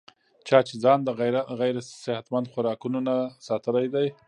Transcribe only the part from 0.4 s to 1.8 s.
چا چې ځان د غېر